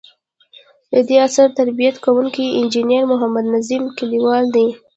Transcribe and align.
ددې 0.91 1.15
اثر 1.27 1.47
ترتیب 1.57 1.95
کوونکی 2.05 2.45
انجنیر 2.59 3.03
محمد 3.11 3.45
نظیم 3.55 3.83
کلیوال 3.97 4.45
دی. 4.55 4.67